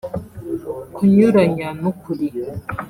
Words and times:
kunyuranya 0.95 1.67
n’ 1.79 1.83
ukuri 1.91 2.27